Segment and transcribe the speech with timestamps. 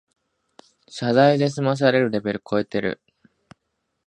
[0.89, 2.99] 謝罪で済まされるレベルこえてる